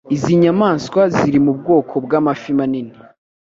Izi 0.15 0.33
nyamaswa 0.43 1.01
ziri 1.15 1.39
mu 1.45 1.51
bwoko 1.59 1.93
bw'amafi 2.05 2.49
manini; 2.57 2.93